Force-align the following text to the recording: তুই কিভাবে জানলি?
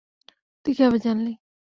তুই 0.65 0.73
কিভাবে 0.73 0.97
জানলি? 0.99 1.31